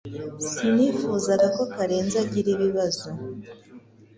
Sinifuzaga 0.51 1.45
ko 1.55 1.63
Karenzi 1.73 2.15
agira 2.23 2.49
ibibazo 2.55 3.07